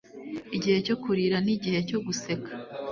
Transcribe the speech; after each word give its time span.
Igihe 0.55 0.77
cyo 0.85 0.95
kurira 1.01 1.37
nigihe 1.45 1.79
cyo 1.89 1.99
guseka 2.05 2.51